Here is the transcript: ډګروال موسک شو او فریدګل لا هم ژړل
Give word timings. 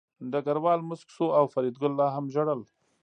ډګروال 0.31 0.79
موسک 0.89 1.07
شو 1.15 1.25
او 1.37 1.45
فریدګل 1.53 1.93
لا 1.99 2.07
هم 2.15 2.25
ژړل 2.33 2.61